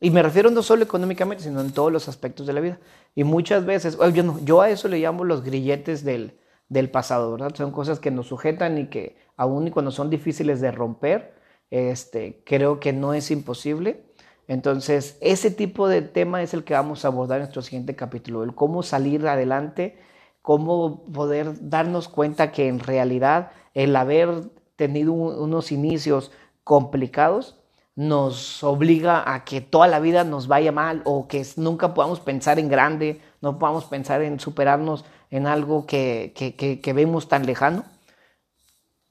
Y 0.00 0.10
me 0.10 0.22
refiero 0.22 0.50
no 0.50 0.62
solo 0.62 0.82
económicamente, 0.82 1.44
sino 1.44 1.60
en 1.60 1.72
todos 1.72 1.92
los 1.92 2.08
aspectos 2.08 2.46
de 2.46 2.54
la 2.54 2.60
vida. 2.60 2.78
Y 3.14 3.24
muchas 3.24 3.66
veces, 3.66 3.98
yo, 4.14 4.38
yo 4.42 4.62
a 4.62 4.70
eso 4.70 4.88
le 4.88 4.98
llamo 4.98 5.24
los 5.24 5.42
grilletes 5.42 6.02
del, 6.02 6.38
del 6.70 6.90
pasado, 6.90 7.32
¿verdad? 7.32 7.54
Son 7.54 7.72
cosas 7.72 8.00
que 8.00 8.10
nos 8.10 8.28
sujetan 8.28 8.78
y 8.78 8.86
que 8.86 9.18
aún 9.36 9.68
y 9.68 9.70
cuando 9.70 9.90
son 9.90 10.08
difíciles 10.08 10.62
de 10.62 10.72
romper, 10.72 11.34
este, 11.70 12.42
creo 12.44 12.80
que 12.80 12.92
no 12.92 13.14
es 13.14 13.30
imposible. 13.30 14.04
Entonces, 14.48 15.16
ese 15.20 15.50
tipo 15.50 15.88
de 15.88 16.02
tema 16.02 16.42
es 16.42 16.54
el 16.54 16.64
que 16.64 16.74
vamos 16.74 17.04
a 17.04 17.08
abordar 17.08 17.36
en 17.36 17.42
nuestro 17.42 17.62
siguiente 17.62 17.94
capítulo, 17.94 18.42
el 18.42 18.54
cómo 18.54 18.82
salir 18.82 19.26
adelante, 19.28 19.98
cómo 20.42 21.04
poder 21.04 21.68
darnos 21.68 22.08
cuenta 22.08 22.50
que 22.50 22.66
en 22.66 22.80
realidad 22.80 23.52
el 23.74 23.94
haber 23.94 24.50
tenido 24.76 25.12
unos 25.12 25.70
inicios 25.70 26.32
complicados 26.64 27.60
nos 27.96 28.64
obliga 28.64 29.34
a 29.34 29.44
que 29.44 29.60
toda 29.60 29.86
la 29.86 30.00
vida 30.00 30.24
nos 30.24 30.48
vaya 30.48 30.72
mal 30.72 31.02
o 31.04 31.28
que 31.28 31.46
nunca 31.56 31.92
podamos 31.92 32.20
pensar 32.20 32.58
en 32.58 32.68
grande, 32.68 33.20
no 33.42 33.58
podamos 33.58 33.84
pensar 33.84 34.22
en 34.22 34.40
superarnos 34.40 35.04
en 35.30 35.46
algo 35.46 35.86
que, 35.86 36.32
que, 36.34 36.92
vemos 36.92 37.28
tan 37.28 37.46
lejano. 37.46 37.84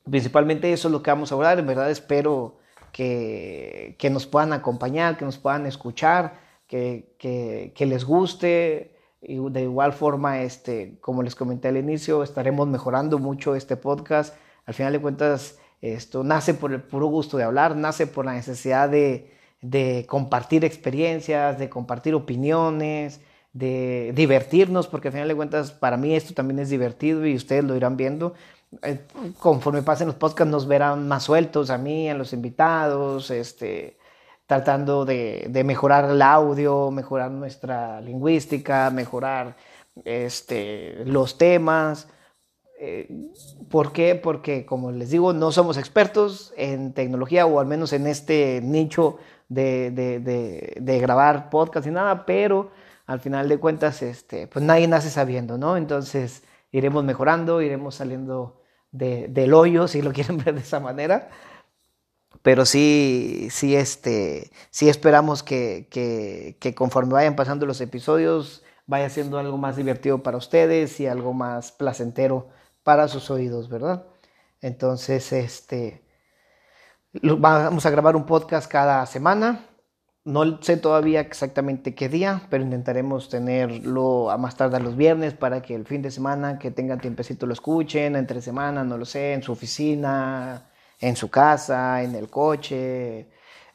Principalmente 0.10 0.72
eso 0.72 0.88
es 0.88 0.92
lo 0.92 1.04
que 1.04 1.12
vamos 1.12 1.32
a 1.32 1.36
hablar. 1.36 1.60
En 1.60 1.68
verdad 1.68 1.89
espero 1.89 2.58
que, 2.92 3.96
que 4.00 4.10
nos 4.10 4.25
puedan 4.25 4.54
acompañar, 4.54 5.18
que 5.18 5.25
nos 5.25 5.38
puedan 5.38 5.66
escuchar, 5.66 6.39
que, 6.68 7.16
que, 7.18 7.86
les 7.86 8.06
guste. 8.06 8.96
Y 9.22 9.38
de 9.50 9.63
igual 9.63 9.94
forma, 9.94 10.42
este, 10.42 10.98
como 11.01 11.24
les 11.24 11.36
comenté 11.36 11.68
al 11.68 11.78
inicio, 11.78 12.24
estaremos 12.24 12.68
mejorando 12.68 13.20
mucho 13.20 13.56
este 13.56 13.75
podcast. 13.75 14.36
Al 14.66 14.74
final 14.74 14.94
de 14.94 15.01
cuentas, 15.01 15.58
esto 15.82 16.24
nace 16.24 16.54
por 16.54 16.72
el 16.72 16.82
puro 16.82 17.08
gusto 17.08 17.38
de 17.38 17.44
hablar, 17.44 17.75
nace 17.75 18.08
por 18.08 18.25
la 18.25 18.34
necesidad 18.34 18.89
de, 18.89 19.34
de 19.62 20.06
compartir 20.08 20.63
experiencias, 20.63 21.60
de 21.60 21.70
compartir 21.70 22.16
opiniones, 22.16 23.22
de 23.60 24.13
divertirnos, 24.16 24.88
porque 24.88 25.10
al 25.10 25.13
final 25.13 25.28
de 25.28 25.36
cuentas 25.36 25.72
para 25.72 25.98
mí 25.98 26.16
esto 26.16 26.34
también 26.34 26.60
es 26.60 26.70
divertido 26.70 27.25
y 27.28 27.36
ustedes 27.36 27.63
lo 27.66 27.75
irán 27.75 27.98
viendo. 27.98 28.34
Eh, 28.84 29.00
conforme 29.39 29.82
pasen 29.82 30.08
los 30.08 30.16
podcasts 30.16 30.51
nos 30.51 30.68
verán 30.68 31.08
más 31.08 31.24
sueltos 31.24 31.70
a 31.70 31.78
mí, 31.78 32.10
a 32.10 32.13
los 32.13 32.32
invitados, 32.32 33.32
este, 33.32 33.98
tratando 34.46 35.04
de, 35.04 35.51
mejorar 35.66 36.10
el 36.10 36.22
audio, 36.22 36.89
mejorar 36.89 37.32
nuestra 37.32 38.00
lingüística, 38.00 38.89
mejorar 38.92 39.58
este, 40.06 41.04
los 41.06 41.38
temas. 41.38 42.08
Eh, 42.80 43.10
¿Por 43.70 43.92
qué? 43.92 44.16
Porque, 44.16 44.66
como 44.66 44.92
les 44.94 45.10
digo, 45.10 45.34
no 45.34 45.51
somos 45.51 45.78
expertos 45.78 46.54
en 46.56 46.94
tecnología 46.94 47.46
o 47.46 47.60
al 47.60 47.66
menos 47.66 47.92
en 47.92 48.08
este 48.08 48.62
nicho 48.63 49.18
de, 49.50 49.92
de, 49.92 50.20
de, 50.20 50.78
de 50.80 51.00
grabar 51.00 51.50
podcast 51.50 51.86
y 51.88 51.92
nada, 51.92 52.25
pero 52.25 52.72
al 53.10 53.20
final 53.22 53.50
de 53.50 53.58
cuentas, 53.58 54.04
este, 54.04 54.46
pues 54.46 54.63
nadie 54.63 54.88
nace 54.88 55.10
sabiendo, 55.10 55.58
¿no? 55.58 55.78
Entonces 55.78 56.44
iremos 56.72 57.04
mejorando, 57.04 57.60
iremos 57.60 57.96
saliendo 57.96 58.62
del 58.92 59.51
hoyo, 59.56 59.88
si 59.88 60.04
lo 60.04 60.13
quieren 60.13 60.38
ver 60.38 60.54
de 60.54 60.62
esa 60.62 60.80
manera. 60.80 61.32
Pero 62.44 62.68
sí, 62.68 63.48
sí, 63.50 63.75
este, 63.75 64.51
sí 64.70 64.89
esperamos 64.89 65.42
que, 65.42 65.88
que, 65.89 66.75
conforme 66.75 67.13
vayan 67.13 67.36
pasando 67.36 67.66
los 67.66 67.82
episodios, 67.82 68.63
vaya 68.86 69.10
siendo 69.10 69.39
algo 69.39 69.58
más 69.58 69.75
divertido 69.75 70.22
para 70.22 70.38
ustedes 70.38 71.00
y 71.00 71.08
algo 71.08 71.34
más 71.34 71.72
placentero 71.72 72.50
para 72.84 73.08
sus 73.08 73.32
oídos, 73.32 73.70
¿verdad? 73.70 74.06
Entonces, 74.62 75.34
este, 75.34 76.04
vamos 77.24 77.88
a 77.88 77.89
grabar 77.89 78.16
un 78.16 78.28
podcast 78.28 78.72
cada 78.72 79.04
semana. 79.08 79.69
No 80.30 80.62
sé 80.62 80.78
todavía 80.78 81.22
exactamente 81.22 81.96
qué 81.96 82.08
día, 82.08 82.44
pero 82.52 82.64
intentaremos 82.64 83.30
tenerlo 83.30 84.30
a 84.30 84.38
más 84.38 84.56
tarde 84.56 84.80
los 84.80 84.96
viernes 84.96 85.34
para 85.34 85.64
que 85.64 85.74
el 85.74 85.88
fin 85.88 86.04
de 86.04 86.12
semana 86.12 86.60
que 86.60 86.70
tengan 86.70 87.02
tiempecito 87.02 87.48
lo 87.48 87.54
escuchen, 87.54 88.16
entre 88.16 88.40
semana, 88.40 88.84
no 88.84 88.96
lo 89.00 89.06
sé, 89.06 89.34
en 89.34 89.42
su 89.42 89.54
oficina, 89.54 90.70
en 91.00 91.16
su 91.16 91.32
casa, 91.32 92.04
en 92.04 92.14
el 92.14 92.30
coche, 92.30 93.22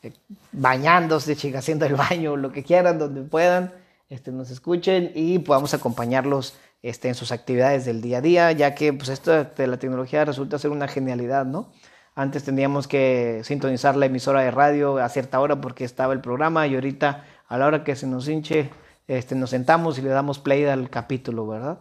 eh, 0.01 0.13
bañándose, 0.53 1.35
chicas, 1.41 1.65
haciendo 1.65 1.87
el 1.87 1.97
baño, 1.97 2.37
lo 2.37 2.53
que 2.53 2.63
quieran, 2.63 3.01
donde 3.01 3.23
puedan, 3.23 3.73
este, 4.09 4.31
nos 4.31 4.53
escuchen 4.53 5.11
y 5.13 5.41
podamos 5.41 5.75
acompañarlos 5.75 6.57
este, 6.83 7.09
en 7.09 7.17
sus 7.17 7.33
actividades 7.33 7.85
del 7.85 8.01
día 8.01 8.19
a 8.19 8.21
día, 8.21 8.53
ya 8.53 8.77
que 8.77 8.93
pues 8.93 9.09
esto 9.09 9.33
de 9.43 9.67
la 9.67 9.79
tecnología 9.79 10.25
resulta 10.25 10.61
ser 10.61 10.71
una 10.71 10.87
genialidad, 10.87 11.47
¿no? 11.47 11.73
Antes 12.15 12.45
teníamos 12.45 12.87
que 12.87 13.41
sintonizar 13.43 13.97
la 13.97 14.07
emisora 14.07 14.41
de 14.41 14.51
radio 14.53 14.99
a 14.99 15.09
cierta 15.09 15.41
hora 15.41 15.61
porque 15.61 15.85
estaba 15.85 16.13
el 16.13 16.21
programa 16.21 16.67
y 16.67 16.75
ahorita 16.75 17.25
a 17.49 17.59
la 17.59 17.67
hora 17.67 17.83
que 17.83 17.97
se 17.97 18.07
nos 18.07 18.29
hinche, 18.29 18.71
este, 19.09 19.35
nos 19.35 19.51
sentamos 19.51 19.99
y 19.99 20.03
le 20.03 20.11
damos 20.11 20.39
play 20.39 20.65
al 20.65 20.91
capítulo, 20.91 21.47
¿verdad? 21.47 21.81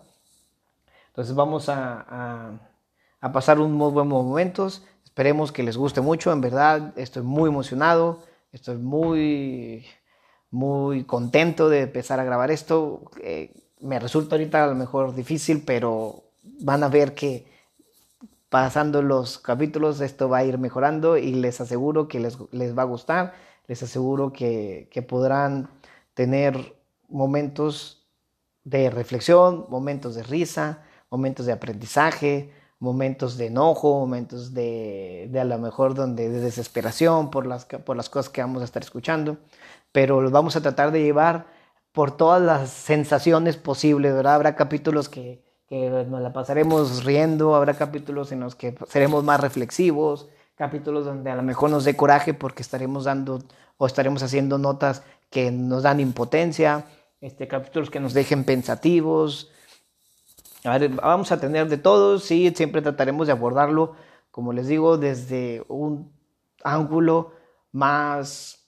Entonces 1.07 1.35
vamos 1.35 1.69
a, 1.69 2.57
a, 3.21 3.31
pasar 3.31 3.59
un 3.59 3.73
muy 3.73 3.91
buen 3.91 4.07
momentos. 4.07 4.83
Esperemos 5.03 5.51
que 5.51 5.61
les 5.61 5.77
guste 5.77 6.01
mucho. 6.01 6.31
En 6.31 6.41
verdad, 6.41 6.93
estoy 6.97 7.21
muy 7.21 7.49
emocionado. 7.49 8.23
Estoy 8.51 8.77
muy, 8.77 9.85
muy 10.49 11.03
contento 11.03 11.69
de 11.69 11.81
empezar 11.81 12.19
a 12.19 12.23
grabar 12.23 12.49
esto. 12.49 13.03
Eh, 13.21 13.53
me 13.81 13.99
resulta 13.99 14.35
ahorita 14.35 14.63
a 14.63 14.67
lo 14.67 14.75
mejor 14.75 15.13
difícil, 15.13 15.61
pero 15.63 16.23
van 16.61 16.83
a 16.83 16.89
ver 16.89 17.13
que 17.13 17.52
pasando 18.53 19.01
los 19.01 19.39
capítulos 19.39 19.99
esto 19.99 20.29
va 20.29 20.37
a 20.37 20.43
ir 20.43 20.59
mejorando 20.59 21.17
y 21.17 21.33
les 21.33 21.59
aseguro 21.59 22.07
que 22.07 22.19
les, 22.19 22.37
les 22.51 22.77
va 22.77 22.83
a 22.83 22.85
gustar, 22.85 23.33
les 23.65 23.81
aseguro 23.81 24.31
que, 24.31 24.89
que, 24.91 25.01
podrán 25.01 25.71
tener 26.13 26.75
momentos 27.09 28.05
de 28.63 28.91
reflexión, 28.91 29.65
momentos 29.69 30.13
de 30.13 30.21
risa, 30.21 30.83
momentos 31.09 31.47
de 31.47 31.51
aprendizaje, 31.51 32.53
momentos 32.77 33.37
de 33.37 33.47
enojo, 33.47 33.99
momentos 33.99 34.53
de, 34.53 35.29
de 35.31 35.39
a 35.39 35.45
lo 35.45 35.57
mejor 35.57 35.95
donde 35.95 36.29
de 36.29 36.39
desesperación 36.39 37.31
por 37.31 37.47
las, 37.47 37.65
por 37.65 37.97
las 37.97 38.07
cosas 38.07 38.31
que 38.31 38.41
vamos 38.41 38.61
a 38.61 38.65
estar 38.65 38.83
escuchando, 38.83 39.37
pero 39.91 40.21
los 40.21 40.31
vamos 40.31 40.55
a 40.55 40.61
tratar 40.61 40.91
de 40.91 41.01
llevar 41.01 41.47
por 41.91 42.15
todas 42.15 42.39
las 42.39 42.69
sensaciones 42.69 43.57
posibles, 43.57 44.13
¿verdad? 44.13 44.35
Habrá 44.35 44.55
capítulos 44.55 45.09
que, 45.09 45.41
que 45.67 45.89
nos 45.89 46.21
la 46.21 46.33
pasaremos 46.33 47.03
riendo, 47.03 47.55
habrá 47.55 47.73
capítulos 47.73 48.31
en 48.31 48.41
los 48.41 48.55
que 48.55 48.75
seremos 48.87 49.23
más 49.23 49.39
reflexivos, 49.39 50.29
capítulos 50.55 51.05
donde 51.05 51.31
a 51.31 51.35
lo 51.35 51.43
mejor 51.43 51.69
nos 51.69 51.85
dé 51.85 51.95
coraje 51.95 52.33
porque 52.33 52.61
estaremos 52.61 53.05
dando 53.05 53.41
o 53.77 53.85
estaremos 53.85 54.21
haciendo 54.23 54.57
notas 54.57 55.03
que 55.29 55.51
nos 55.51 55.83
dan 55.83 55.99
impotencia, 55.99 56.85
este, 57.21 57.47
capítulos 57.47 57.89
que 57.89 57.99
nos 57.99 58.13
dejen 58.13 58.43
pensativos. 58.43 59.51
A 60.63 60.77
ver, 60.77 60.89
vamos 60.89 61.31
a 61.31 61.39
tener 61.39 61.67
de 61.67 61.77
todo, 61.77 62.19
sí, 62.19 62.53
siempre 62.55 62.81
trataremos 62.81 63.27
de 63.27 63.33
abordarlo, 63.33 63.95
como 64.31 64.53
les 64.53 64.67
digo, 64.67 64.97
desde 64.97 65.63
un 65.67 66.13
ángulo 66.63 67.33
más 67.71 68.62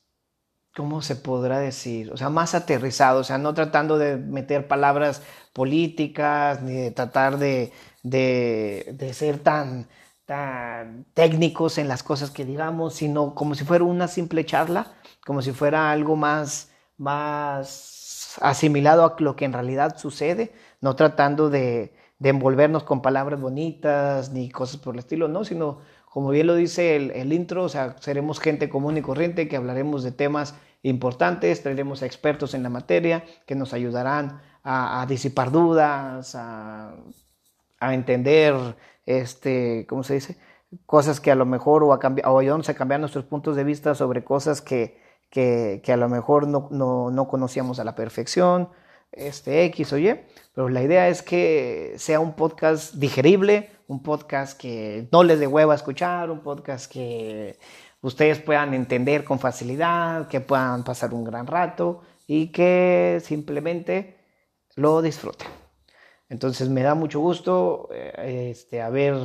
¿cómo 0.76 1.02
se 1.02 1.16
podrá 1.16 1.60
decir? 1.60 2.12
O 2.12 2.18
sea, 2.18 2.30
más 2.30 2.54
aterrizado, 2.54 3.22
o 3.22 3.24
sea, 3.24 3.38
no 3.38 3.54
tratando 3.54 3.98
de 3.98 4.18
meter 4.18 4.68
palabras 4.68 5.22
políticas, 5.54 6.62
ni 6.62 6.74
de 6.74 6.92
tratar 6.92 7.38
de, 7.38 7.72
de, 8.04 9.12
ser 9.14 9.40
tan, 9.40 9.88
tan 10.26 11.06
técnicos 11.14 11.78
en 11.78 11.88
las 11.88 12.04
cosas 12.04 12.32
que 12.32 12.46
digamos, 12.46 12.96
sino 12.96 13.36
como 13.36 13.56
si 13.56 13.64
fuera 13.64 13.86
una 13.86 14.08
simple 14.08 14.46
charla, 14.46 14.94
como 15.26 15.42
si 15.42 15.52
fuera 15.52 15.92
algo 15.92 16.16
más, 16.16 16.72
más 16.98 18.38
asimilado 18.42 19.06
a 19.06 19.16
lo 19.20 19.36
que 19.36 19.46
en 19.46 19.54
realidad 19.54 19.98
sucede, 19.98 20.54
no 20.82 20.96
tratando 20.96 21.50
de, 21.50 21.94
de 22.20 22.30
envolvernos 22.30 22.84
con 22.84 23.02
palabras 23.02 23.40
bonitas 23.40 24.32
ni 24.32 24.50
cosas 24.50 24.78
por 24.78 24.96
el 24.96 25.00
estilo, 25.00 25.28
no, 25.30 25.46
sino 25.46 25.80
como 26.10 26.30
bien 26.30 26.48
lo 26.48 26.56
dice 26.56 26.96
el, 26.96 27.12
el, 27.12 27.34
intro, 27.34 27.64
o 27.64 27.70
sea, 27.70 27.96
seremos 28.00 28.40
gente 28.40 28.70
común 28.70 28.98
y 28.98 29.02
corriente 29.02 29.48
que 29.50 29.58
hablaremos 29.58 30.04
de 30.04 30.12
temas 30.12 30.56
importantes, 30.86 31.64
traeremos 31.64 32.04
expertos 32.04 32.54
en 32.54 32.62
la 32.62 32.70
materia 32.70 33.24
que 33.48 33.56
nos 33.56 33.74
ayudarán 33.74 34.42
a, 34.64 35.06
disipar 35.08 35.52
dudas, 35.52 36.36
a, 36.36 36.96
entender, 37.82 38.56
este, 39.06 39.86
¿cómo 39.88 40.04
se 40.04 40.16
dice? 40.16 40.38
Cosas 40.86 41.20
que 41.20 41.32
a 41.32 41.36
lo 41.36 41.46
mejor 41.46 41.84
o, 41.84 41.94
a 41.94 42.00
o 42.26 42.40
ayudarnos 42.40 42.70
a 42.70 42.74
cambiar 42.74 43.00
nuestros 43.00 43.26
puntos 43.26 43.56
de 43.56 43.64
vista 43.64 43.96
sobre 43.96 44.24
cosas 44.24 44.62
que, 44.62 45.00
que, 45.30 45.82
a 45.88 45.98
lo 45.98 46.08
mejor 46.08 46.48
no, 46.48 46.70
no, 46.72 47.28
conocíamos 47.28 47.80
a 47.80 47.84
la 47.84 47.96
perfección, 47.96 48.70
este 49.12 49.66
X 49.66 49.94
o 49.94 49.98
Y, 49.98 50.20
pero 50.54 50.70
la 50.70 50.84
idea 50.84 51.10
es 51.10 51.22
que 51.22 51.94
sea 51.98 52.20
un 52.20 52.34
podcast 52.34 52.96
digerible, 52.96 53.70
un 53.88 54.02
podcast 54.04 54.60
que 54.60 55.08
no 55.12 55.24
les 55.24 55.40
dé 55.40 55.48
hueva 55.48 55.76
escuchar, 55.76 56.32
un 56.32 56.42
podcast 56.42 56.92
que 56.92 57.58
ustedes 58.06 58.40
puedan 58.40 58.76
entender 58.76 59.24
con 59.24 59.40
facilidad, 59.40 60.28
que 60.28 60.40
puedan 60.40 60.84
pasar 60.84 61.12
un 61.12 61.24
gran 61.24 61.48
rato 61.48 62.02
y 62.28 62.52
que 62.52 63.20
simplemente 63.24 64.18
lo 64.76 65.02
disfruten. 65.02 65.48
Entonces 66.30 66.70
me 66.70 66.84
da 66.84 66.94
mucho 66.94 67.20
gusto 67.20 67.90
eh, 67.92 68.50
este, 68.52 68.84
haber 68.84 69.16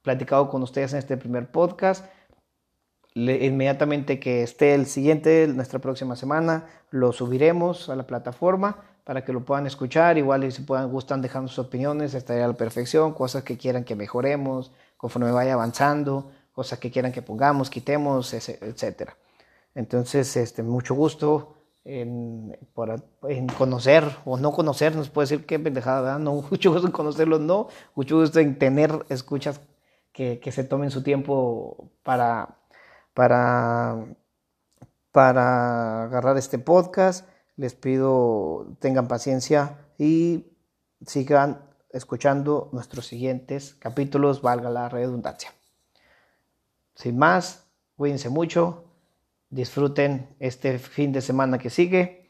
platicado 0.00 0.48
con 0.48 0.62
ustedes 0.62 0.94
en 0.94 1.00
este 1.00 1.18
primer 1.18 1.50
podcast. 1.50 2.06
inmediatamente 3.14 4.18
que 4.18 4.42
esté 4.42 4.74
el 4.74 4.86
siguiente, 4.86 5.46
nuestra 5.46 5.78
próxima 5.78 6.16
semana, 6.16 6.66
lo 6.90 7.12
subiremos 7.12 7.90
a 7.90 7.94
la 7.94 8.06
plataforma 8.06 8.84
para 9.04 9.22
que 9.22 9.34
lo 9.34 9.44
puedan 9.44 9.66
escuchar. 9.66 10.16
Igual 10.16 10.50
si 10.50 10.62
puedan, 10.62 10.90
gustan 10.90 11.20
dejar 11.20 11.46
sus 11.46 11.58
opiniones, 11.58 12.14
estaría 12.14 12.46
a 12.46 12.48
la 12.48 12.54
perfección, 12.54 13.12
cosas 13.12 13.44
que 13.44 13.58
quieran 13.58 13.84
que 13.84 13.94
mejoremos 13.96 14.72
conforme 14.96 15.30
vaya 15.30 15.52
avanzando, 15.52 16.30
cosas 16.54 16.78
que 16.78 16.90
quieran 16.90 17.12
que 17.12 17.20
pongamos, 17.20 17.68
quitemos, 17.68 18.32
etc. 18.32 19.10
Entonces, 19.74 20.36
este, 20.36 20.62
mucho 20.62 20.94
gusto 20.94 21.56
en, 21.84 22.56
conocer 23.58 24.04
o 24.24 24.38
no 24.38 24.52
conocer, 24.52 24.96
nos 24.96 25.10
puede 25.10 25.28
decir 25.28 25.46
qué 25.46 25.58
pendejada, 25.58 26.00
¿verdad? 26.00 26.18
No, 26.18 26.34
mucho 26.50 26.72
gusto 26.72 26.86
en 26.86 26.92
conocerlos, 26.92 27.40
no, 27.40 27.68
mucho 27.94 28.18
gusto 28.18 28.40
en 28.40 28.58
tener 28.58 29.04
escuchas 29.08 29.60
que, 30.12 30.38
que 30.40 30.52
se 30.52 30.64
tomen 30.64 30.90
su 30.90 31.02
tiempo 31.02 31.90
para, 32.02 32.56
para, 33.12 34.06
para 35.12 36.04
agarrar 36.04 36.38
este 36.38 36.58
podcast. 36.58 37.28
Les 37.56 37.74
pido 37.74 38.76
tengan 38.80 39.06
paciencia 39.06 39.78
y 39.98 40.46
sigan 41.06 41.60
escuchando 41.90 42.68
nuestros 42.72 43.06
siguientes 43.06 43.74
capítulos, 43.74 44.42
valga 44.42 44.70
la 44.70 44.88
redundancia. 44.88 45.53
Sin 46.94 47.18
más, 47.18 47.66
cuídense 47.96 48.28
mucho, 48.28 48.84
disfruten 49.50 50.36
este 50.38 50.78
fin 50.78 51.12
de 51.12 51.20
semana 51.20 51.58
que 51.58 51.70
sigue. 51.70 52.26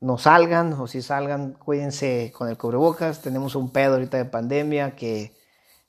No 0.00 0.18
salgan, 0.18 0.72
o 0.74 0.86
si 0.86 1.02
salgan, 1.02 1.52
cuídense 1.52 2.32
con 2.36 2.48
el 2.48 2.56
cubrebocas. 2.56 3.22
Tenemos 3.22 3.54
un 3.54 3.70
pedo 3.70 3.94
ahorita 3.94 4.16
de 4.16 4.24
pandemia 4.24 4.96
que, 4.96 5.32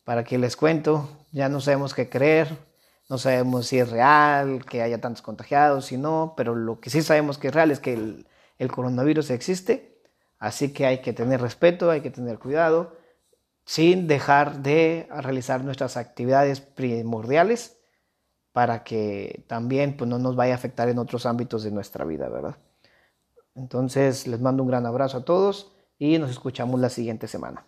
para 0.04 0.24
que 0.24 0.38
les 0.38 0.56
cuento, 0.56 1.10
ya 1.32 1.50
no 1.50 1.62
sabemos 1.62 1.94
qué 1.94 2.10
creer, 2.10 2.56
no 3.10 3.18
sabemos 3.18 3.68
si 3.68 3.80
es 3.80 3.90
real, 3.90 4.66
que 4.66 4.82
haya 4.82 5.02
tantos 5.02 5.22
contagiados, 5.22 5.86
si 5.86 5.98
no, 5.98 6.34
pero 6.38 6.56
lo 6.56 6.80
que 6.80 6.90
sí 6.90 7.02
sabemos 7.02 7.38
que 7.38 7.48
es 7.48 7.54
real 7.54 7.72
es 7.72 7.80
que 7.80 7.94
el, 7.94 8.28
el 8.60 8.72
coronavirus 8.72 9.32
existe, 9.32 10.00
así 10.38 10.74
que 10.74 10.86
hay 10.86 11.02
que 11.02 11.14
tener 11.14 11.42
respeto, 11.42 11.90
hay 11.90 12.02
que 12.02 12.12
tener 12.12 12.38
cuidado, 12.38 12.98
sin 13.66 14.08
dejar 14.08 14.62
de 14.62 15.08
realizar 15.10 15.64
nuestras 15.64 15.98
actividades 15.98 16.62
primordiales 16.62 17.83
para 18.54 18.84
que 18.84 19.44
también 19.48 19.98
pues, 19.98 20.10
no 20.10 20.20
nos 20.20 20.36
vaya 20.36 20.54
a 20.54 20.58
afectar 20.58 20.88
en 20.90 21.00
otros 21.00 21.26
ámbitos 21.26 21.64
de 21.64 21.72
nuestra 21.72 22.06
vida, 22.06 22.30
¿verdad? 22.30 22.58
Entonces 23.56 24.28
les 24.28 24.40
mando 24.42 24.64
un 24.64 24.70
gran 24.70 24.86
abrazo 24.86 25.18
a 25.18 25.26
todos 25.26 25.74
y 26.00 26.18
nos 26.20 26.32
escuchamos 26.32 26.80
la 26.80 26.90
siguiente 26.90 27.28
semana. 27.28 27.66